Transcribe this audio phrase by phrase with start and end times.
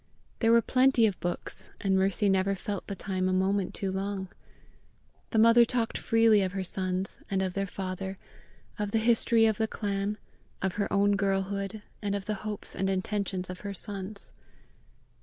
[0.39, 4.29] There were plenty of books, and Mercy never felt the time a moment too long.
[5.29, 8.17] The mother talked freely of her sons, and of their father,
[8.79, 10.17] of the history of the clan,
[10.59, 14.33] of her own girlhood, and of the hopes and intentions of her sons.